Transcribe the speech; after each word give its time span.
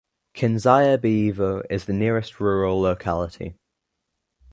Kinzyabayevo 0.33 1.61
is 1.69 1.85
the 1.85 1.93
nearest 1.93 2.39
rural 2.39 2.81
locality. 2.81 3.53